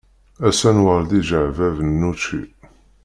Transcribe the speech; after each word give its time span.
Ass-a 0.47 0.69
nuɣal 0.75 1.03
d 1.09 1.11
ijeɛbab 1.19 1.77
n 1.83 2.05
wučči. 2.07 2.41